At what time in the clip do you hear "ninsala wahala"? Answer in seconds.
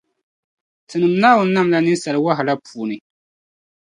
1.81-2.53